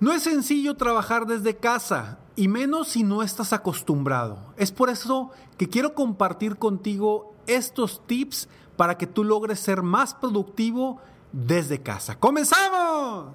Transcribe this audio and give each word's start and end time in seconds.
No 0.00 0.12
es 0.12 0.22
sencillo 0.22 0.76
trabajar 0.76 1.26
desde 1.26 1.56
casa, 1.56 2.18
y 2.34 2.48
menos 2.48 2.88
si 2.88 3.02
no 3.02 3.22
estás 3.22 3.52
acostumbrado. 3.52 4.38
Es 4.56 4.72
por 4.72 4.88
eso 4.88 5.30
que 5.58 5.68
quiero 5.68 5.94
compartir 5.94 6.56
contigo 6.56 7.34
estos 7.46 8.06
tips 8.06 8.48
para 8.78 8.96
que 8.96 9.06
tú 9.06 9.24
logres 9.24 9.60
ser 9.60 9.82
más 9.82 10.14
productivo 10.14 10.98
desde 11.32 11.82
casa. 11.82 12.18
¡Comenzamos! 12.18 13.34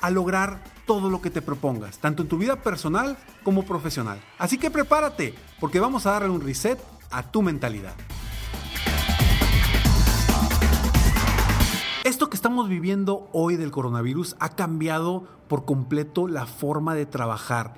a 0.00 0.10
lograr 0.10 0.62
todo 0.86 1.10
lo 1.10 1.20
que 1.20 1.30
te 1.30 1.42
propongas, 1.42 1.98
tanto 1.98 2.22
en 2.22 2.28
tu 2.28 2.38
vida 2.38 2.62
personal 2.62 3.16
como 3.42 3.64
profesional. 3.64 4.20
Así 4.38 4.58
que 4.58 4.70
prepárate, 4.70 5.34
porque 5.60 5.80
vamos 5.80 6.06
a 6.06 6.12
darle 6.12 6.30
un 6.30 6.40
reset 6.40 6.78
a 7.10 7.22
tu 7.22 7.42
mentalidad. 7.42 7.94
Esto 12.04 12.30
que 12.30 12.36
estamos 12.36 12.68
viviendo 12.68 13.28
hoy 13.32 13.56
del 13.56 13.72
coronavirus 13.72 14.36
ha 14.38 14.50
cambiado 14.50 15.26
por 15.48 15.64
completo 15.64 16.28
la 16.28 16.46
forma 16.46 16.94
de 16.94 17.04
trabajar. 17.04 17.74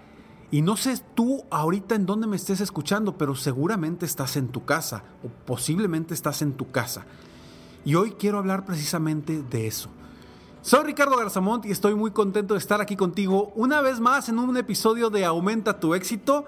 Y 0.50 0.60
no 0.60 0.76
sé 0.76 1.02
tú 1.14 1.44
ahorita 1.50 1.94
en 1.94 2.04
dónde 2.04 2.26
me 2.26 2.36
estés 2.36 2.60
escuchando, 2.60 3.16
pero 3.16 3.34
seguramente 3.34 4.04
estás 4.04 4.36
en 4.36 4.48
tu 4.48 4.66
casa 4.66 5.04
o 5.24 5.28
posiblemente 5.46 6.12
estás 6.12 6.42
en 6.42 6.52
tu 6.52 6.70
casa. 6.70 7.06
Y 7.86 7.94
hoy 7.94 8.12
quiero 8.18 8.38
hablar 8.38 8.66
precisamente 8.66 9.42
de 9.42 9.66
eso. 9.66 9.88
Soy 10.60 10.84
Ricardo 10.84 11.16
Garzamont 11.16 11.64
y 11.66 11.70
estoy 11.70 11.94
muy 11.94 12.10
contento 12.10 12.54
de 12.54 12.58
estar 12.58 12.80
aquí 12.80 12.96
contigo 12.96 13.52
una 13.54 13.80
vez 13.80 14.00
más 14.00 14.28
en 14.28 14.40
un 14.40 14.56
episodio 14.56 15.08
de 15.08 15.24
Aumenta 15.24 15.78
tu 15.78 15.94
éxito, 15.94 16.46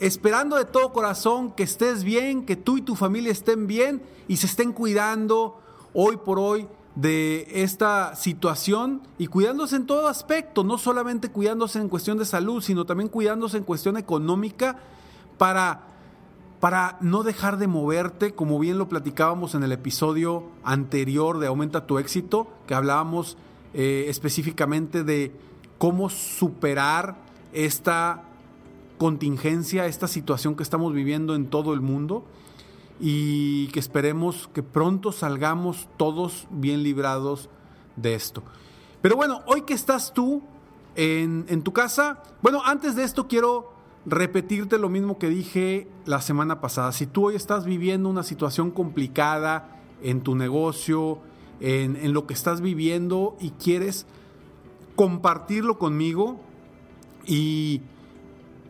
esperando 0.00 0.56
de 0.56 0.64
todo 0.64 0.92
corazón 0.94 1.52
que 1.52 1.62
estés 1.62 2.02
bien, 2.02 2.46
que 2.46 2.56
tú 2.56 2.78
y 2.78 2.82
tu 2.82 2.96
familia 2.96 3.30
estén 3.30 3.66
bien 3.66 4.02
y 4.26 4.38
se 4.38 4.46
estén 4.46 4.72
cuidando 4.72 5.60
hoy 5.92 6.16
por 6.16 6.38
hoy 6.38 6.66
de 6.94 7.46
esta 7.52 8.16
situación 8.16 9.02
y 9.18 9.26
cuidándose 9.26 9.76
en 9.76 9.86
todo 9.86 10.08
aspecto, 10.08 10.64
no 10.64 10.78
solamente 10.78 11.30
cuidándose 11.30 11.78
en 11.78 11.90
cuestión 11.90 12.16
de 12.16 12.24
salud, 12.24 12.62
sino 12.62 12.86
también 12.86 13.10
cuidándose 13.10 13.58
en 13.58 13.64
cuestión 13.64 13.98
económica 13.98 14.78
para, 15.36 15.88
para 16.62 16.96
no 17.00 17.24
dejar 17.24 17.58
de 17.58 17.66
moverte, 17.66 18.36
como 18.36 18.56
bien 18.60 18.78
lo 18.78 18.88
platicábamos 18.88 19.56
en 19.56 19.64
el 19.64 19.72
episodio 19.72 20.44
anterior 20.62 21.40
de 21.40 21.48
Aumenta 21.48 21.88
tu 21.88 21.98
éxito, 21.98 22.46
que 22.68 22.74
hablábamos 22.74 23.36
eh, 23.74 24.04
específicamente 24.06 25.02
de 25.02 25.32
cómo 25.78 26.08
superar 26.08 27.16
esta 27.52 28.22
contingencia, 28.96 29.86
esta 29.86 30.06
situación 30.06 30.54
que 30.54 30.62
estamos 30.62 30.94
viviendo 30.94 31.34
en 31.34 31.46
todo 31.46 31.74
el 31.74 31.80
mundo 31.80 32.24
y 33.00 33.66
que 33.72 33.80
esperemos 33.80 34.48
que 34.54 34.62
pronto 34.62 35.10
salgamos 35.10 35.88
todos 35.96 36.46
bien 36.48 36.84
librados 36.84 37.50
de 37.96 38.14
esto. 38.14 38.44
Pero 39.00 39.16
bueno, 39.16 39.42
hoy 39.46 39.62
que 39.62 39.74
estás 39.74 40.14
tú 40.14 40.44
en, 40.94 41.44
en, 41.48 41.62
tu 41.62 41.72
casa, 41.72 42.22
bueno, 42.40 42.62
antes 42.64 42.94
de 42.94 43.02
esto 43.02 43.26
quiero 43.26 43.71
repetirte 44.04 44.78
lo 44.78 44.88
mismo 44.88 45.18
que 45.18 45.28
dije 45.28 45.88
la 46.06 46.20
semana 46.20 46.60
pasada. 46.60 46.92
Si 46.92 47.06
tú 47.06 47.26
hoy 47.26 47.36
estás 47.36 47.64
viviendo 47.64 48.08
una 48.08 48.22
situación 48.22 48.70
complicada 48.70 49.80
en 50.02 50.22
tu 50.22 50.34
negocio, 50.34 51.20
en, 51.60 52.12
lo 52.12 52.26
que 52.26 52.34
estás 52.34 52.60
viviendo 52.60 53.36
y 53.40 53.50
quieres 53.50 54.06
compartirlo 54.96 55.78
conmigo 55.78 56.40
y, 57.24 57.82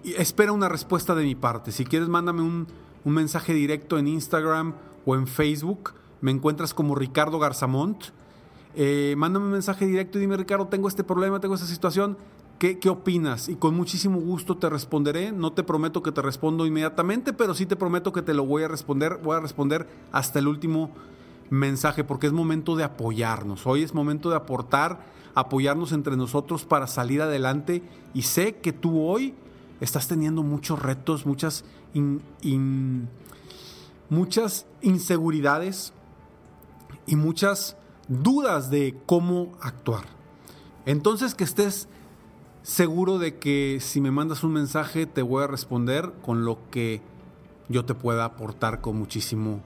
espera 0.04 0.52
una 0.52 0.68
respuesta 0.68 1.14
de 1.14 1.24
mi 1.24 1.34
parte. 1.34 1.70
Si 1.70 1.84
quieres, 1.84 2.08
mándame 2.08 2.42
un, 2.42 2.66
un 3.04 3.14
mensaje 3.14 3.54
directo 3.54 3.98
en 3.98 4.08
Instagram 4.08 4.74
o 5.06 5.14
en 5.14 5.26
Facebook. 5.26 5.94
Me 6.20 6.32
encuentras 6.32 6.74
como 6.74 6.94
Ricardo 6.94 7.38
Garzamont. 7.38 8.06
Eh, 8.74 9.14
mándame 9.16 9.46
un 9.46 9.52
mensaje 9.52 9.86
directo 9.86 10.18
y 10.18 10.22
dime, 10.22 10.36
Ricardo, 10.36 10.66
tengo 10.66 10.88
este 10.88 11.04
problema, 11.04 11.40
tengo 11.40 11.54
esta 11.54 11.66
situación. 11.66 12.16
¿Qué, 12.62 12.78
¿Qué 12.78 12.88
opinas? 12.88 13.48
Y 13.48 13.56
con 13.56 13.74
muchísimo 13.74 14.20
gusto 14.20 14.56
te 14.56 14.70
responderé. 14.70 15.32
No 15.32 15.52
te 15.52 15.64
prometo 15.64 16.00
que 16.00 16.12
te 16.12 16.22
respondo 16.22 16.64
inmediatamente, 16.64 17.32
pero 17.32 17.54
sí 17.54 17.66
te 17.66 17.74
prometo 17.74 18.12
que 18.12 18.22
te 18.22 18.34
lo 18.34 18.46
voy 18.46 18.62
a 18.62 18.68
responder. 18.68 19.18
Voy 19.20 19.34
a 19.34 19.40
responder 19.40 19.88
hasta 20.12 20.38
el 20.38 20.46
último 20.46 20.92
mensaje 21.50 22.04
porque 22.04 22.28
es 22.28 22.32
momento 22.32 22.76
de 22.76 22.84
apoyarnos. 22.84 23.66
Hoy 23.66 23.82
es 23.82 23.94
momento 23.94 24.30
de 24.30 24.36
aportar, 24.36 25.06
apoyarnos 25.34 25.90
entre 25.90 26.16
nosotros 26.16 26.64
para 26.64 26.86
salir 26.86 27.20
adelante. 27.20 27.82
Y 28.14 28.22
sé 28.22 28.54
que 28.54 28.72
tú 28.72 29.02
hoy 29.02 29.34
estás 29.80 30.06
teniendo 30.06 30.44
muchos 30.44 30.80
retos, 30.80 31.26
muchas, 31.26 31.64
muchas 34.08 34.66
inseguridades 34.82 35.94
y 37.08 37.16
muchas 37.16 37.76
dudas 38.06 38.70
de 38.70 38.96
cómo 39.04 39.50
actuar. 39.60 40.04
Entonces 40.86 41.34
que 41.34 41.42
estés 41.42 41.88
seguro 42.62 43.18
de 43.18 43.38
que 43.38 43.78
si 43.80 44.00
me 44.00 44.10
mandas 44.10 44.44
un 44.44 44.52
mensaje 44.52 45.06
te 45.06 45.22
voy 45.22 45.44
a 45.44 45.46
responder 45.46 46.12
con 46.22 46.44
lo 46.44 46.70
que 46.70 47.00
yo 47.68 47.84
te 47.84 47.94
pueda 47.94 48.24
aportar 48.24 48.80
con 48.80 48.96
muchísimo, 48.96 49.60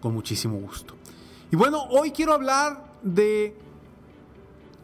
con 0.00 0.14
muchísimo 0.14 0.58
gusto. 0.58 0.94
Y 1.50 1.56
bueno, 1.56 1.84
hoy 1.90 2.10
quiero 2.10 2.32
hablar 2.32 2.92
de 3.02 3.56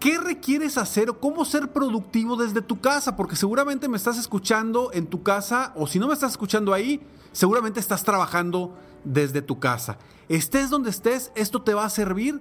¿Qué 0.00 0.16
requieres 0.16 0.78
hacer 0.78 1.10
o 1.10 1.18
cómo 1.18 1.44
ser 1.44 1.72
productivo 1.72 2.36
desde 2.36 2.62
tu 2.62 2.80
casa? 2.80 3.16
Porque 3.16 3.34
seguramente 3.34 3.88
me 3.88 3.97
estás 3.97 4.16
escuchando 4.16 4.91
en 4.92 5.09
tu 5.09 5.24
casa 5.24 5.72
o 5.74 5.88
si 5.88 5.98
no 5.98 6.06
me 6.06 6.14
estás 6.14 6.30
escuchando 6.32 6.72
ahí, 6.72 7.00
seguramente 7.32 7.80
estás 7.80 8.04
trabajando 8.04 8.76
desde 9.03 9.42
tu 9.42 9.59
casa. 9.59 9.98
Estés 10.28 10.71
donde 10.71 10.91
estés, 10.91 11.32
esto 11.34 11.62
te 11.62 11.74
va 11.74 11.84
a 11.84 11.91
servir, 11.91 12.41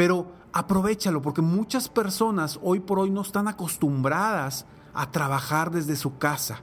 pero 0.00 0.28
aprovechalo 0.54 1.20
porque 1.20 1.42
muchas 1.42 1.90
personas 1.90 2.58
hoy 2.62 2.80
por 2.80 2.98
hoy 2.98 3.10
no 3.10 3.20
están 3.20 3.48
acostumbradas 3.48 4.64
a 4.94 5.10
trabajar 5.10 5.70
desde 5.70 5.94
su 5.94 6.16
casa. 6.16 6.62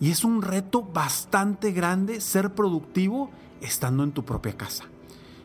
Y 0.00 0.10
es 0.10 0.24
un 0.24 0.42
reto 0.42 0.82
bastante 0.82 1.70
grande 1.70 2.20
ser 2.20 2.52
productivo 2.52 3.30
estando 3.60 4.02
en 4.02 4.10
tu 4.10 4.24
propia 4.24 4.56
casa. 4.56 4.86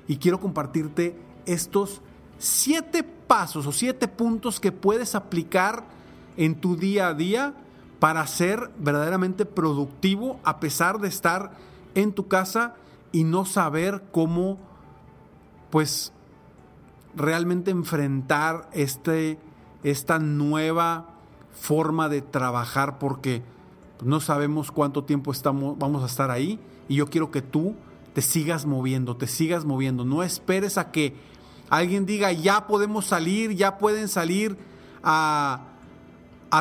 Y 0.08 0.18
quiero 0.18 0.40
compartirte 0.40 1.16
estos 1.46 2.02
siete 2.40 3.04
pasos 3.04 3.68
o 3.68 3.72
siete 3.72 4.08
puntos 4.08 4.60
que 4.60 4.72
puedes 4.72 5.14
aplicar 5.14 5.84
en 6.38 6.60
tu 6.60 6.76
día 6.76 7.10
a 7.10 7.14
día 7.14 7.54
para 8.00 8.26
ser 8.26 8.72
verdaderamente 8.80 9.46
productivo 9.46 10.40
a 10.44 10.60
pesar 10.60 11.00
de 11.00 11.10
estar 11.10 11.52
en 11.94 12.14
tu 12.14 12.28
casa 12.28 12.74
y 13.12 13.26
no 13.26 13.46
saber 13.46 14.06
cómo 14.12 14.58
pues 15.70 16.12
realmente 17.16 17.72
enfrentar 17.72 18.70
este 18.74 19.40
esta 19.86 20.18
nueva 20.18 21.10
forma 21.54 22.10
de 22.10 22.22
trabajar 22.22 22.98
porque 22.98 23.44
no 24.04 24.20
sabemos 24.20 24.72
cuánto 24.72 25.04
tiempo 25.04 25.32
estamos, 25.32 25.78
vamos 25.78 26.02
a 26.02 26.08
estar 26.08 26.32
ahí 26.32 26.60
y 26.88 26.96
yo 26.96 27.08
quiero 27.08 27.30
que 27.30 27.44
tú 27.44 27.76
te 28.14 28.22
sigas 28.22 28.66
moviendo, 28.66 29.16
te 29.16 29.28
sigas 29.28 29.64
moviendo. 29.64 30.04
No 30.04 30.24
esperes 30.24 30.78
a 30.78 30.92
que 30.92 31.16
alguien 31.70 32.06
diga, 32.06 32.32
ya 32.32 32.66
podemos 32.66 33.06
salir, 33.06 33.52
ya 33.56 33.78
pueden 33.78 34.08
salir 34.08 34.58
a, 35.04 35.72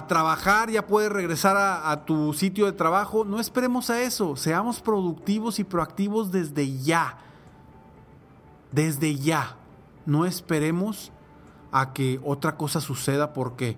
trabajar, 0.09 0.71
ya 0.71 0.89
puedes 0.89 1.11
regresar 1.11 1.57
a, 1.57 1.93
a 1.93 2.05
tu 2.05 2.33
sitio 2.35 2.67
de 2.67 2.73
trabajo. 2.73 3.25
No 3.25 3.39
esperemos 3.41 3.89
a 3.91 4.03
eso, 4.03 4.37
seamos 4.37 4.81
productivos 4.81 5.59
y 5.61 5.65
proactivos 5.65 6.33
desde 6.33 6.79
ya. 6.79 7.19
Desde 8.73 9.15
ya. 9.15 9.57
No 10.07 10.27
esperemos 10.27 11.13
a 11.73 11.93
que 11.93 12.21
otra 12.23 12.57
cosa 12.57 12.81
suceda 12.81 13.33
porque 13.33 13.77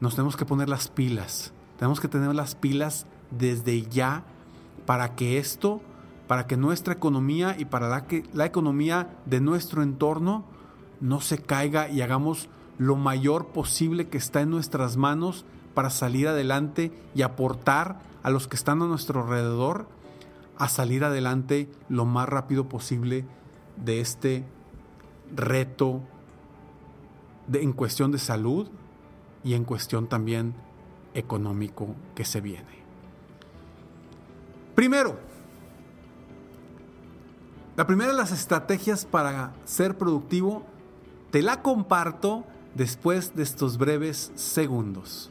nos 0.00 0.14
tenemos 0.14 0.36
que 0.36 0.44
poner 0.44 0.68
las 0.68 0.88
pilas. 0.88 1.52
Tenemos 1.78 2.00
que 2.00 2.08
tener 2.08 2.34
las 2.34 2.54
pilas 2.54 3.06
desde 3.30 3.82
ya 3.82 4.24
para 4.86 5.14
que 5.14 5.38
esto 5.38 5.80
para 6.26 6.46
que 6.46 6.56
nuestra 6.56 6.94
economía 6.94 7.56
y 7.58 7.64
para 7.66 7.88
la, 7.88 8.06
que, 8.06 8.24
la 8.32 8.46
economía 8.46 9.16
de 9.26 9.40
nuestro 9.40 9.82
entorno 9.82 10.44
no 11.00 11.20
se 11.20 11.38
caiga 11.38 11.88
y 11.88 12.00
hagamos 12.00 12.48
lo 12.78 12.96
mayor 12.96 13.48
posible 13.48 14.08
que 14.08 14.18
está 14.18 14.40
en 14.40 14.50
nuestras 14.50 14.96
manos 14.96 15.44
para 15.74 15.90
salir 15.90 16.28
adelante 16.28 16.92
y 17.14 17.22
aportar 17.22 18.00
a 18.22 18.30
los 18.30 18.48
que 18.48 18.56
están 18.56 18.82
a 18.82 18.86
nuestro 18.86 19.22
alrededor 19.22 19.86
a 20.58 20.68
salir 20.68 21.04
adelante 21.04 21.70
lo 21.88 22.06
más 22.06 22.28
rápido 22.28 22.68
posible 22.68 23.24
de 23.76 24.00
este 24.00 24.44
reto 25.34 26.00
de, 27.46 27.62
en 27.62 27.72
cuestión 27.72 28.12
de 28.12 28.18
salud 28.18 28.68
y 29.44 29.54
en 29.54 29.64
cuestión 29.64 30.08
también 30.08 30.54
económico 31.14 31.94
que 32.14 32.24
se 32.24 32.40
viene. 32.40 32.84
Primero, 34.74 35.18
la 37.76 37.86
primera 37.86 38.10
de 38.12 38.16
las 38.16 38.32
estrategias 38.32 39.04
para 39.04 39.54
ser 39.64 39.96
productivo 39.96 40.64
te 41.30 41.42
la 41.42 41.62
comparto 41.62 42.44
después 42.74 43.34
de 43.34 43.42
estos 43.42 43.78
breves 43.78 44.32
segundos 44.34 45.30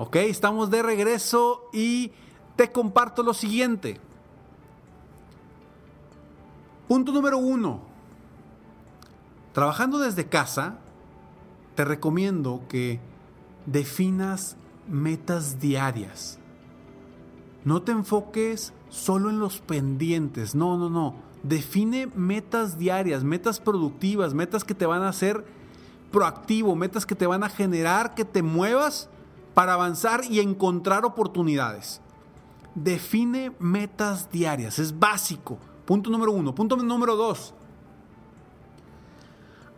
Ok, 0.00 0.14
estamos 0.14 0.70
de 0.70 0.80
regreso 0.80 1.68
y 1.72 2.12
te 2.54 2.70
comparto 2.70 3.24
lo 3.24 3.34
siguiente. 3.34 3.98
Punto 6.86 7.10
número 7.10 7.38
uno. 7.38 7.80
Trabajando 9.52 9.98
desde 9.98 10.28
casa, 10.28 10.78
te 11.74 11.84
recomiendo 11.84 12.62
que 12.68 13.00
definas 13.66 14.56
metas 14.86 15.58
diarias. 15.58 16.38
No 17.64 17.82
te 17.82 17.90
enfoques 17.90 18.72
solo 18.90 19.30
en 19.30 19.40
los 19.40 19.58
pendientes, 19.58 20.54
no, 20.54 20.78
no, 20.78 20.88
no. 20.88 21.16
Define 21.42 22.06
metas 22.14 22.78
diarias, 22.78 23.24
metas 23.24 23.58
productivas, 23.58 24.32
metas 24.32 24.62
que 24.62 24.76
te 24.76 24.86
van 24.86 25.02
a 25.02 25.08
hacer 25.08 25.44
proactivo, 26.12 26.76
metas 26.76 27.04
que 27.04 27.16
te 27.16 27.26
van 27.26 27.42
a 27.42 27.48
generar 27.48 28.14
que 28.14 28.24
te 28.24 28.44
muevas 28.44 29.10
para 29.58 29.72
avanzar 29.72 30.22
y 30.24 30.38
encontrar 30.38 31.04
oportunidades. 31.04 32.00
Define 32.76 33.50
metas 33.58 34.30
diarias, 34.30 34.78
es 34.78 34.96
básico. 34.96 35.58
Punto 35.84 36.10
número 36.10 36.30
uno. 36.30 36.54
Punto 36.54 36.76
número 36.76 37.16
dos. 37.16 37.54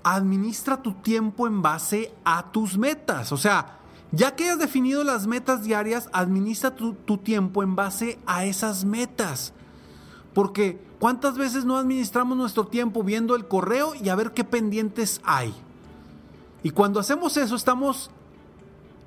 Administra 0.03 0.83
tu 0.83 0.93
tiempo 0.93 1.47
en 1.47 1.63
base 1.63 2.13
a 2.27 2.53
tus 2.53 2.77
metas. 2.77 3.33
O 3.33 3.39
sea, 3.39 3.79
ya 4.13 4.37
que 4.37 4.51
has 4.51 4.59
definido 4.59 5.03
las 5.03 5.27
metas 5.27 5.65
diarias, 5.65 6.11
administra 6.13 6.77
tu, 6.77 6.93
tu 6.93 7.17
tiempo 7.17 7.63
en 7.63 7.75
base 7.75 8.19
a 8.27 8.45
esas 8.45 8.85
metas. 8.85 9.55
Porque 10.35 10.79
¿cuántas 10.99 11.39
veces 11.39 11.65
no 11.65 11.79
administramos 11.79 12.37
nuestro 12.37 12.67
tiempo 12.67 13.03
viendo 13.03 13.35
el 13.35 13.49
correo 13.49 13.95
y 13.95 14.11
a 14.11 14.15
ver 14.15 14.33
qué 14.33 14.45
pendientes 14.45 15.23
hay? 15.25 15.55
Y 16.63 16.69
cuando 16.69 17.01
hacemos 17.01 17.39
eso 17.39 17.57
estamos 17.57 18.11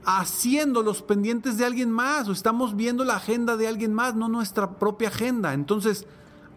haciendo 0.06 0.84
los 0.84 1.02
pendientes 1.02 1.58
de 1.58 1.66
alguien 1.66 1.92
más 1.92 2.28
o 2.28 2.32
estamos 2.32 2.76
viendo 2.76 3.04
la 3.04 3.16
agenda 3.16 3.58
de 3.58 3.68
alguien 3.68 3.94
más, 3.94 4.16
no 4.16 4.28
nuestra 4.28 4.72
propia 4.72 5.08
agenda. 5.08 5.54
Entonces, 5.54 6.06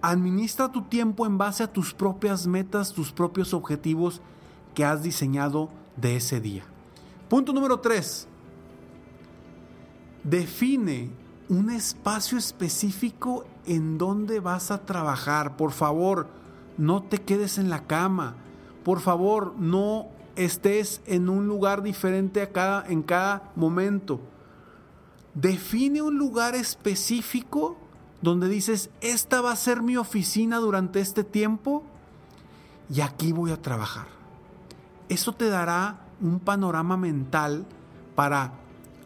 administra 0.03 0.71
tu 0.71 0.83
tiempo 0.83 1.26
en 1.26 1.38
base 1.38 1.62
a 1.62 1.73
tus 1.73 1.95
propias 1.95 2.47
metas, 2.47 2.93
tus 2.93 3.12
propios 3.12 3.55
objetivos 3.55 4.21
que 4.75 4.85
has 4.85 5.03
diseñado 5.03 5.71
de 5.97 6.17
ese 6.17 6.41
día. 6.41 6.65
Punto 7.29 7.53
número 7.53 7.81
3. 7.81 8.29
Define 10.23 11.11
un 11.49 11.71
espacio 11.71 12.37
específico 12.38 13.45
en 13.65 13.99
donde 13.99 14.41
vas 14.41 14.71
a 14.71 14.85
trabajar. 14.85 15.57
Por 15.57 15.73
favor, 15.73 16.29
no 16.79 17.03
te 17.03 17.19
quedes 17.19 17.59
en 17.59 17.71
la 17.71 17.87
cama. 17.87 18.35
Por 18.85 19.00
favor, 19.00 19.55
no 19.59 20.09
estés 20.37 21.00
en 21.07 21.28
un 21.28 21.47
lugar 21.47 21.83
diferente 21.83 22.43
a 22.43 22.52
cada, 22.52 22.87
en 22.87 23.02
cada 23.02 23.50
momento. 23.57 24.21
Define 25.35 26.02
un 26.02 26.16
lugar 26.16 26.55
específico 26.55 27.76
donde 28.23 28.49
dices, 28.49 28.90
esta 29.00 29.40
va 29.40 29.52
a 29.52 29.57
ser 29.57 29.83
mi 29.83 29.97
oficina 29.97 30.59
durante 30.59 31.00
este 31.00 31.25
tiempo 31.25 31.83
y 32.88 33.00
aquí 33.00 33.33
voy 33.33 33.50
a 33.50 33.61
trabajar. 33.61 34.07
Eso 35.09 35.33
te 35.33 35.49
dará 35.49 36.00
un 36.21 36.40
panorama 36.40 36.97
mental 36.97 37.66
para 38.14 38.52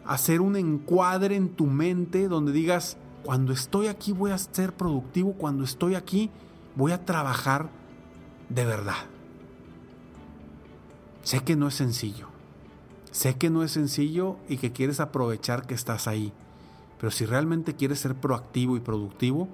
hacer 0.05 0.41
un 0.41 0.55
encuadre 0.55 1.35
en 1.35 1.49
tu 1.49 1.65
mente 1.65 2.27
donde 2.27 2.51
digas, 2.51 2.97
cuando 3.23 3.53
estoy 3.53 3.87
aquí 3.87 4.13
voy 4.13 4.31
a 4.31 4.37
ser 4.37 4.73
productivo, 4.73 5.33
cuando 5.33 5.63
estoy 5.63 5.95
aquí 5.95 6.31
voy 6.75 6.91
a 6.91 7.05
trabajar 7.05 7.69
de 8.49 8.65
verdad. 8.65 8.95
Sé 11.23 11.43
que 11.43 11.55
no 11.55 11.67
es 11.67 11.75
sencillo. 11.75 12.27
Sé 13.11 13.35
que 13.35 13.49
no 13.49 13.63
es 13.63 13.71
sencillo 13.71 14.37
y 14.47 14.57
que 14.57 14.71
quieres 14.71 14.99
aprovechar 14.99 15.67
que 15.67 15.73
estás 15.73 16.07
ahí. 16.07 16.33
Pero 16.99 17.11
si 17.11 17.25
realmente 17.25 17.75
quieres 17.75 17.99
ser 17.99 18.15
proactivo 18.15 18.77
y 18.77 18.79
productivo, 18.79 19.49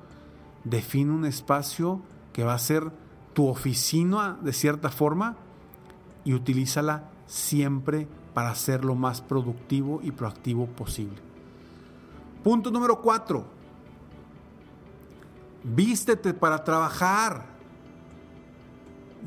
define 0.63 1.11
un 1.11 1.25
espacio 1.25 2.01
que 2.33 2.43
va 2.43 2.53
a 2.53 2.59
ser 2.59 2.91
tu 3.33 3.47
oficina 3.47 4.37
de 4.41 4.53
cierta 4.53 4.89
forma 4.89 5.37
y 6.23 6.33
utilízala 6.33 7.09
siempre 7.25 8.07
para 8.33 8.53
ser 8.53 8.85
lo 8.85 8.95
más 8.95 9.21
productivo 9.21 9.99
y 10.03 10.11
proactivo 10.11 10.67
posible. 10.67 11.17
Punto 12.43 12.69
número 12.69 13.01
cuatro. 13.01 13.45
Vístete 15.63 16.33
para 16.33 16.63
trabajar. 16.63 17.56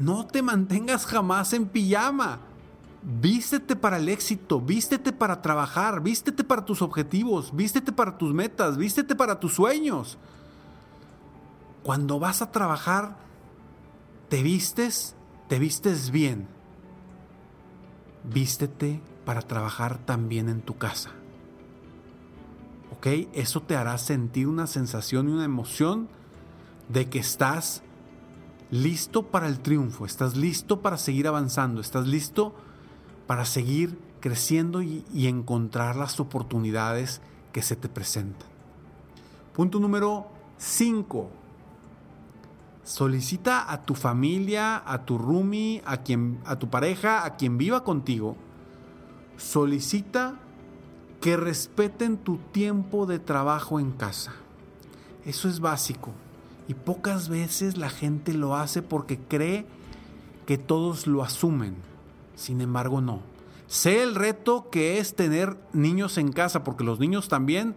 No 0.00 0.26
te 0.26 0.40
mantengas 0.40 1.04
jamás 1.04 1.52
en 1.52 1.66
pijama. 1.66 2.40
Vístete 3.02 3.76
para 3.76 3.98
el 3.98 4.08
éxito, 4.08 4.58
vístete 4.58 5.12
para 5.12 5.42
trabajar, 5.42 6.02
vístete 6.02 6.42
para 6.42 6.64
tus 6.64 6.80
objetivos, 6.80 7.54
vístete 7.54 7.92
para 7.92 8.16
tus 8.16 8.32
metas, 8.32 8.78
vístete 8.78 9.14
para 9.14 9.38
tus 9.38 9.54
sueños. 9.54 10.16
Cuando 11.82 12.18
vas 12.18 12.40
a 12.40 12.50
trabajar, 12.50 13.16
te 14.30 14.42
vistes, 14.42 15.16
te 15.48 15.58
vistes 15.58 16.10
bien. 16.10 16.48
Vístete 18.24 19.02
para 19.26 19.42
trabajar 19.42 19.98
también 19.98 20.48
en 20.48 20.62
tu 20.62 20.78
casa. 20.78 21.10
¿Ok? 22.92 23.06
Eso 23.34 23.60
te 23.60 23.76
hará 23.76 23.98
sentir 23.98 24.48
una 24.48 24.66
sensación 24.66 25.28
y 25.28 25.32
una 25.32 25.44
emoción 25.44 26.08
de 26.88 27.10
que 27.10 27.18
estás 27.18 27.82
listo 28.70 29.24
para 29.24 29.48
el 29.48 29.60
triunfo, 29.60 30.06
estás 30.06 30.36
listo 30.36 30.80
para 30.80 30.96
seguir 30.96 31.26
avanzando, 31.26 31.80
estás 31.80 32.06
listo 32.06 32.54
para 33.26 33.44
seguir 33.44 33.98
creciendo 34.20 34.82
y, 34.82 35.04
encontrar 35.26 35.96
las 35.96 36.20
oportunidades 36.20 37.20
que 37.52 37.62
se 37.62 37.76
te 37.76 37.88
presentan. 37.88 38.48
Punto 39.54 39.80
número 39.80 40.28
5. 40.58 41.30
Solicita 42.84 43.70
a 43.70 43.82
tu 43.82 43.94
familia, 43.94 44.82
a 44.84 45.04
tu 45.04 45.18
roomie, 45.18 45.82
a, 45.84 45.98
quien, 45.98 46.40
a 46.44 46.58
tu 46.58 46.68
pareja, 46.68 47.24
a 47.24 47.36
quien 47.36 47.58
viva 47.58 47.82
contigo. 47.82 48.36
Solicita 49.36 50.38
que 51.20 51.36
respeten 51.36 52.18
tu 52.18 52.38
tiempo 52.38 53.06
de 53.06 53.18
trabajo 53.18 53.80
en 53.80 53.92
casa. 53.92 54.32
Eso 55.24 55.48
es 55.48 55.60
básico. 55.60 56.12
Y 56.70 56.74
pocas 56.74 57.28
veces 57.28 57.76
la 57.76 57.90
gente 57.90 58.32
lo 58.32 58.54
hace 58.54 58.80
porque 58.80 59.18
cree 59.18 59.66
que 60.46 60.56
todos 60.56 61.08
lo 61.08 61.24
asumen. 61.24 61.74
Sin 62.36 62.60
embargo, 62.60 63.00
no. 63.00 63.22
Sé 63.66 64.04
el 64.04 64.14
reto 64.14 64.70
que 64.70 64.98
es 64.98 65.16
tener 65.16 65.56
niños 65.72 66.16
en 66.16 66.30
casa, 66.30 66.62
porque 66.62 66.84
los 66.84 67.00
niños 67.00 67.28
también 67.28 67.74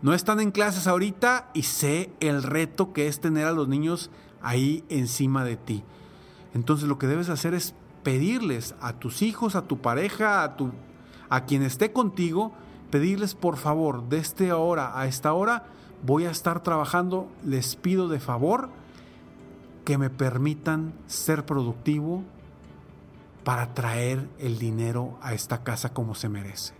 no 0.00 0.14
están 0.14 0.40
en 0.40 0.50
clases 0.50 0.86
ahorita 0.86 1.50
y 1.52 1.64
sé 1.64 2.10
el 2.20 2.42
reto 2.42 2.94
que 2.94 3.06
es 3.06 3.20
tener 3.20 3.44
a 3.44 3.52
los 3.52 3.68
niños 3.68 4.08
ahí 4.40 4.82
encima 4.88 5.44
de 5.44 5.58
ti. 5.58 5.84
Entonces 6.54 6.88
lo 6.88 6.98
que 6.98 7.06
debes 7.06 7.28
hacer 7.28 7.52
es 7.52 7.74
pedirles 8.02 8.74
a 8.80 8.94
tus 8.94 9.20
hijos, 9.20 9.56
a 9.56 9.68
tu 9.68 9.82
pareja, 9.82 10.42
a, 10.42 10.56
tu, 10.56 10.70
a 11.28 11.44
quien 11.44 11.62
esté 11.62 11.92
contigo, 11.92 12.54
pedirles 12.90 13.34
por 13.34 13.58
favor, 13.58 14.08
de 14.08 14.16
esta 14.16 14.56
hora 14.56 14.98
a 14.98 15.06
esta 15.06 15.34
hora 15.34 15.66
voy 16.04 16.26
a 16.26 16.30
estar 16.30 16.62
trabajando, 16.62 17.28
les 17.44 17.76
pido 17.76 18.08
de 18.08 18.20
favor 18.20 18.70
que 19.84 19.98
me 19.98 20.10
permitan 20.10 20.92
ser 21.06 21.46
productivo, 21.46 22.22
para 23.44 23.74
traer 23.74 24.28
el 24.38 24.58
dinero 24.58 25.18
a 25.22 25.34
esta 25.34 25.62
casa 25.62 25.92
como 25.92 26.14
se 26.14 26.28
merece. 26.28 26.74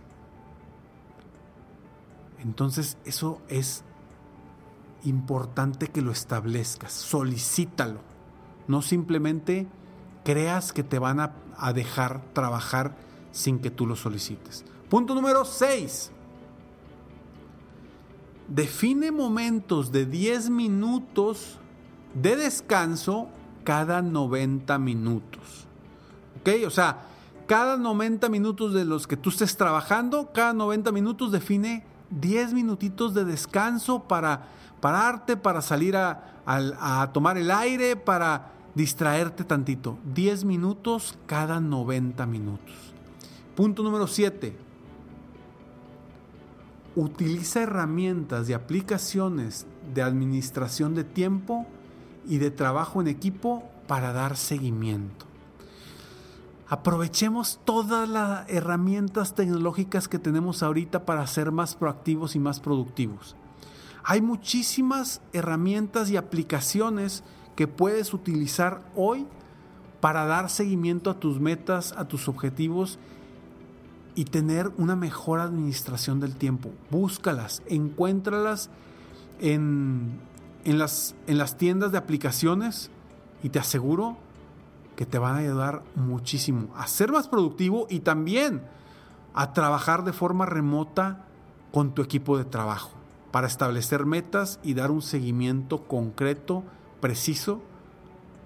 Entonces 2.39 2.97
eso 3.05 3.41
es 3.47 3.83
importante 5.03 5.87
que 5.87 6.01
lo 6.01 6.11
establezcas, 6.11 6.91
solicítalo. 6.91 7.99
No 8.67 8.81
simplemente 8.81 9.67
creas 10.23 10.71
que 10.71 10.83
te 10.83 10.99
van 10.99 11.19
a, 11.19 11.33
dejar 11.73 12.21
trabajar 12.33 12.95
sin 13.31 13.59
que 13.59 13.69
tú 13.69 13.85
lo 13.85 13.95
solicites. 13.95 14.65
Punto 14.89 15.13
número 15.13 15.45
6. 15.45 16.11
Define 18.53 19.11
momentos 19.11 19.93
de 19.93 20.05
10 20.05 20.49
minutos 20.49 21.57
de 22.13 22.35
descanso 22.35 23.29
cada 23.63 24.01
90 24.01 24.77
minutos. 24.77 25.67
¿Ok? 26.41 26.49
O 26.67 26.69
sea, 26.69 27.03
cada 27.47 27.77
90 27.77 28.27
minutos 28.27 28.73
de 28.73 28.83
los 28.83 29.07
que 29.07 29.15
tú 29.15 29.29
estés 29.29 29.55
trabajando, 29.55 30.33
cada 30.33 30.51
90 30.51 30.91
minutos 30.91 31.31
define 31.31 31.85
10 32.09 32.51
minutitos 32.53 33.13
de 33.13 33.23
descanso 33.23 34.03
para 34.03 34.49
pararte, 34.81 35.37
para 35.37 35.61
salir 35.61 35.95
a, 35.95 36.41
a 36.45 37.09
tomar 37.13 37.37
el 37.37 37.51
aire, 37.51 37.95
para 37.95 38.51
distraerte 38.75 39.45
tantito. 39.45 39.97
10 40.13 40.43
minutos 40.43 41.17
cada 41.25 41.61
90 41.61 42.25
minutos. 42.25 42.75
Punto 43.55 43.81
número 43.81 44.07
7. 44.07 44.70
Utiliza 46.95 47.61
herramientas 47.61 48.49
y 48.49 48.53
aplicaciones 48.53 49.65
de 49.93 50.01
administración 50.01 50.93
de 50.93 51.03
tiempo 51.03 51.65
y 52.27 52.37
de 52.37 52.51
trabajo 52.51 53.01
en 53.01 53.07
equipo 53.07 53.63
para 53.87 54.11
dar 54.13 54.35
seguimiento. 54.35 55.25
Aprovechemos 56.67 57.59
todas 57.65 58.07
las 58.07 58.49
herramientas 58.49 59.35
tecnológicas 59.35 60.07
que 60.07 60.19
tenemos 60.19 60.63
ahorita 60.63 61.05
para 61.05 61.27
ser 61.27 61.51
más 61.51 61.75
proactivos 61.75 62.35
y 62.35 62.39
más 62.39 62.61
productivos. 62.61 63.35
Hay 64.03 64.21
muchísimas 64.21 65.21
herramientas 65.33 66.09
y 66.09 66.17
aplicaciones 66.17 67.23
que 67.55 67.67
puedes 67.67 68.13
utilizar 68.13 68.81
hoy 68.95 69.27
para 69.99 70.25
dar 70.25 70.49
seguimiento 70.49 71.09
a 71.09 71.19
tus 71.19 71.39
metas, 71.39 71.93
a 71.97 72.07
tus 72.07 72.27
objetivos 72.27 72.99
y 74.15 74.25
tener 74.25 74.71
una 74.77 74.95
mejor 74.95 75.39
administración 75.39 76.19
del 76.19 76.35
tiempo. 76.35 76.71
Búscalas, 76.89 77.61
encuéntralas 77.67 78.69
en, 79.39 80.19
en, 80.65 80.79
las, 80.79 81.15
en 81.27 81.37
las 81.37 81.57
tiendas 81.57 81.91
de 81.91 81.97
aplicaciones 81.97 82.91
y 83.43 83.49
te 83.49 83.59
aseguro 83.59 84.17
que 84.95 85.05
te 85.05 85.17
van 85.17 85.35
a 85.35 85.39
ayudar 85.39 85.83
muchísimo 85.95 86.67
a 86.75 86.87
ser 86.87 87.11
más 87.11 87.27
productivo 87.27 87.87
y 87.89 88.01
también 88.01 88.61
a 89.33 89.53
trabajar 89.53 90.03
de 90.03 90.13
forma 90.13 90.45
remota 90.45 91.25
con 91.71 91.93
tu 91.95 92.01
equipo 92.01 92.37
de 92.37 92.45
trabajo 92.45 92.91
para 93.31 93.47
establecer 93.47 94.05
metas 94.05 94.59
y 94.61 94.73
dar 94.73 94.91
un 94.91 95.01
seguimiento 95.01 95.87
concreto, 95.87 96.63
preciso, 96.99 97.61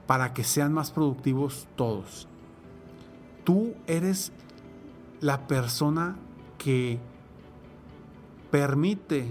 para 0.06 0.34
que 0.34 0.44
sean 0.44 0.72
más 0.72 0.92
productivos 0.92 1.68
todos. 1.76 2.28
Tú 3.44 3.74
eres 3.88 4.32
la 5.26 5.48
persona 5.48 6.16
que 6.60 7.00
permite 8.52 9.26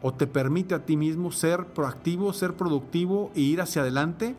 o 0.00 0.14
te 0.14 0.26
permite 0.26 0.74
a 0.74 0.86
ti 0.86 0.96
mismo 0.96 1.30
ser 1.30 1.66
proactivo, 1.66 2.32
ser 2.32 2.54
productivo 2.54 3.30
e 3.34 3.40
ir 3.40 3.60
hacia 3.60 3.82
adelante 3.82 4.34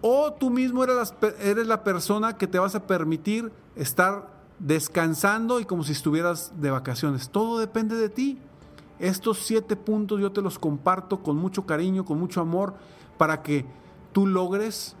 o 0.00 0.32
tú 0.32 0.50
mismo 0.50 0.84
eres 0.84 0.96
la, 1.20 1.28
eres 1.40 1.66
la 1.66 1.82
persona 1.82 2.36
que 2.36 2.46
te 2.46 2.60
vas 2.60 2.76
a 2.76 2.86
permitir 2.86 3.50
estar 3.74 4.28
descansando 4.60 5.58
y 5.58 5.64
como 5.64 5.82
si 5.82 5.90
estuvieras 5.90 6.52
de 6.60 6.70
vacaciones. 6.70 7.30
Todo 7.30 7.58
depende 7.58 7.96
de 7.96 8.08
ti. 8.08 8.38
Estos 9.00 9.38
siete 9.38 9.74
puntos 9.74 10.20
yo 10.20 10.30
te 10.30 10.42
los 10.42 10.60
comparto 10.60 11.24
con 11.24 11.36
mucho 11.36 11.66
cariño, 11.66 12.04
con 12.04 12.20
mucho 12.20 12.40
amor, 12.40 12.74
para 13.16 13.42
que 13.42 13.66
tú 14.12 14.28
logres 14.28 14.94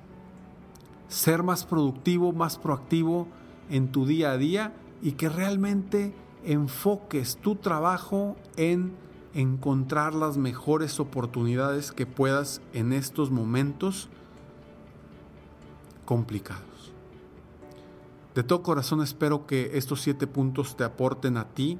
ser 1.06 1.44
más 1.44 1.64
productivo, 1.64 2.32
más 2.32 2.58
proactivo 2.58 3.28
en 3.70 3.92
tu 3.92 4.04
día 4.04 4.32
a 4.32 4.36
día 4.36 4.72
y 5.02 5.12
que 5.12 5.28
realmente 5.28 6.14
enfoques 6.44 7.36
tu 7.36 7.56
trabajo 7.56 8.36
en 8.56 8.96
encontrar 9.34 10.14
las 10.14 10.36
mejores 10.36 10.98
oportunidades 11.00 11.92
que 11.92 12.06
puedas 12.06 12.60
en 12.72 12.92
estos 12.92 13.30
momentos 13.30 14.08
complicados. 16.04 16.92
De 18.34 18.42
todo 18.42 18.62
corazón 18.62 19.02
espero 19.02 19.46
que 19.46 19.76
estos 19.76 20.00
siete 20.00 20.26
puntos 20.26 20.76
te 20.76 20.84
aporten 20.84 21.36
a 21.36 21.48
ti 21.48 21.78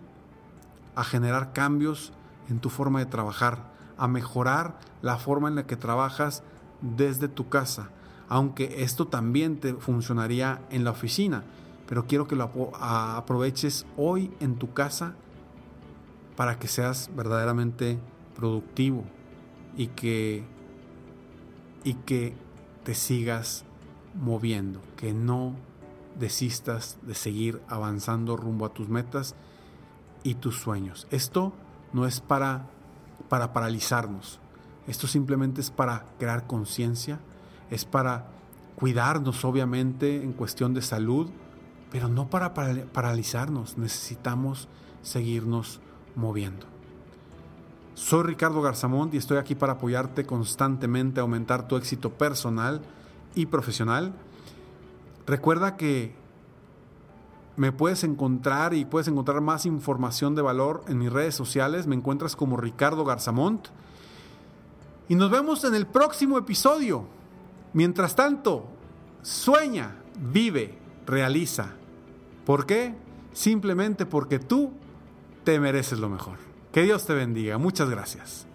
a 0.95 1.05
generar 1.05 1.53
cambios 1.53 2.13
en 2.49 2.59
tu 2.59 2.71
forma 2.71 2.99
de 2.99 3.07
trabajar, 3.07 3.73
a 3.97 4.09
mejorar 4.09 4.79
la 5.03 5.17
forma 5.17 5.49
en 5.49 5.55
la 5.55 5.67
que 5.67 5.77
trabajas 5.77 6.43
desde 6.81 7.29
tu 7.29 7.49
casa, 7.49 7.91
aunque 8.29 8.83
esto 8.83 9.07
también 9.07 9.61
te 9.61 9.75
funcionaría 9.75 10.61
en 10.71 10.85
la 10.85 10.91
oficina, 10.91 11.45
pero 11.89 12.07
quiero 12.07 12.29
que 12.29 12.37
lo 12.37 12.51
aproveches 12.79 13.87
hoy 13.97 14.31
en 14.41 14.57
tu 14.57 14.75
casa 14.75 15.15
para 16.37 16.59
que 16.59 16.69
seas 16.69 17.11
verdaderamente 17.17 17.99
productivo 18.37 19.05
y 19.77 19.89
que 19.89 20.45
y 21.85 21.95
que 21.95 22.35
te 22.85 22.95
sigas 22.95 23.65
moviendo, 24.15 24.83
que 24.97 25.15
no 25.15 25.55
desistas 26.19 26.99
de 27.03 27.15
seguir 27.15 27.63
avanzando 27.69 28.37
rumbo 28.37 28.67
a 28.67 28.75
tus 28.75 28.89
metas 28.89 29.35
y 30.23 30.35
tus 30.35 30.59
sueños. 30.59 31.07
Esto 31.11 31.55
no 31.93 32.07
es 32.07 32.21
para, 32.21 32.67
para 33.29 33.55
paralizarnos, 33.55 34.41
esto 34.87 35.07
simplemente 35.07 35.61
es 35.63 35.71
para 35.71 36.05
crear 36.19 36.47
conciencia, 36.47 37.21
es 37.71 37.85
para 37.85 38.27
cuidarnos 38.77 39.45
obviamente 39.45 40.23
en 40.23 40.33
cuestión 40.33 40.75
de 40.75 40.83
salud, 40.83 41.31
pero 41.91 42.09
no 42.09 42.29
para 42.29 42.55
paralizarnos, 42.55 43.79
necesitamos 43.79 44.69
seguirnos 45.03 45.81
moviendo. 46.15 46.67
Soy 47.95 48.23
Ricardo 48.23 48.63
Garzamont 48.63 49.13
y 49.15 49.17
estoy 49.17 49.39
aquí 49.39 49.55
para 49.55 49.75
apoyarte 49.75 50.25
constantemente 50.25 51.21
a 51.21 51.23
aumentar 51.23 51.67
tu 51.67 51.77
éxito 51.77 52.11
personal 52.11 52.81
y 53.35 53.47
profesional. 53.47 54.13
Recuerda 55.27 55.77
que 55.77 56.15
me 57.57 57.73
puedes 57.73 58.05
encontrar 58.05 58.73
y 58.73 58.85
puedes 58.85 59.09
encontrar 59.09 59.41
más 59.41 59.67
información 59.67 60.37
de 60.37 60.43
valor 60.43 60.85
en 60.87 60.99
mis 60.99 61.13
redes 61.13 61.35
sociales. 61.35 61.89
Me 61.89 61.97
encuentras 61.97 62.37
como 62.37 62.57
Ricardo 62.57 63.05
Garzamont. 63.05 63.67
Y 65.09 65.17
nos 65.17 65.31
vemos 65.31 65.65
en 65.65 65.75
el 65.75 65.87
próximo 65.87 66.39
episodio. 66.39 67.05
Mientras 67.73 68.15
tanto, 68.15 68.69
sueña, 69.23 69.97
vive, 70.21 70.79
realiza. 71.05 71.78
¿Por 72.49 72.65
qué? 72.65 72.95
Simplemente 73.35 74.07
porque 74.07 74.39
tú 74.39 74.73
te 75.45 75.61
mereces 75.61 75.99
lo 75.99 76.09
mejor. 76.09 76.39
Que 76.73 76.81
Dios 76.81 77.05
te 77.05 77.13
bendiga. 77.13 77.59
Muchas 77.59 77.91
gracias. 77.91 78.47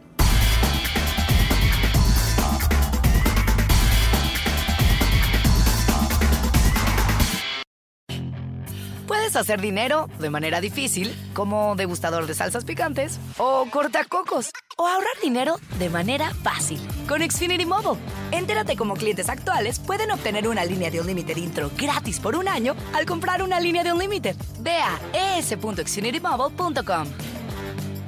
Puedes 9.06 9.36
hacer 9.36 9.62
dinero 9.62 10.10
de 10.18 10.32
manera 10.32 10.60
difícil, 10.60 11.16
como 11.36 11.76
degustador 11.76 12.26
de 12.26 12.34
salsas 12.34 12.66
picantes, 12.66 13.20
o 13.38 13.68
cortacocos, 13.70 14.50
o 14.76 14.88
ahorrar 14.88 15.22
dinero 15.22 15.58
de 15.78 15.92
manera 15.92 16.34
fácil 16.42 16.80
con 17.08 17.22
Xfinity 17.22 17.68
Mobile. 17.68 18.02
Entérate 18.34 18.76
cómo 18.76 18.96
clientes 18.96 19.30
actuales 19.30 19.78
pueden 19.78 20.10
obtener 20.10 20.48
una 20.48 20.66
línea 20.66 20.90
de 20.90 21.00
un 21.00 21.06
límite 21.06 21.40
intro 21.40 21.70
gratis 21.78 22.20
por 22.20 22.36
un 22.36 22.48
año 22.48 22.76
al 22.94 23.06
comprar 23.06 23.44
una 23.44 23.60
línea 23.60 23.84
de 23.84 23.94
un 23.94 24.00
límite. 24.00 24.36
Ve 24.60 24.72
a 24.72 25.38
es.xfinitymobile.com. 25.38 27.08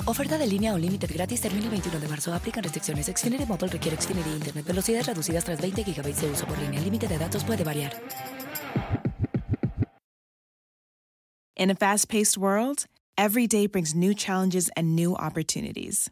Oferta 0.05 0.39
de 0.39 0.47
línea 0.47 0.73
o 0.73 0.79
límite 0.79 1.05
gratis 1.05 1.41
termina 1.41 1.65
el 1.65 1.69
21 1.69 1.99
de 1.99 2.07
marzo. 2.07 2.33
Aplican 2.33 2.63
restricciones. 2.63 3.05
Xfinity 3.05 3.45
Mobile 3.45 3.67
requiere 3.67 4.01
Xfinity 4.01 4.31
Internet. 4.31 4.65
Velocidades 4.65 5.05
reducidas 5.05 5.45
tras 5.45 5.61
20 5.61 5.83
GB 5.83 6.15
de 6.15 6.31
uso 6.31 6.47
por 6.47 6.57
línea. 6.57 6.79
El 6.79 6.85
límite 6.85 7.07
de 7.07 7.19
datos 7.19 7.43
puede 7.43 7.63
variar. 7.63 7.93
In 11.55 11.69
a 11.69 11.75
fast-paced 11.75 12.35
world, 12.35 12.87
every 13.15 13.45
day 13.45 13.67
brings 13.67 13.93
new 13.93 14.15
challenges 14.15 14.71
and 14.75 14.95
new 14.95 15.13
opportunities. 15.13 16.11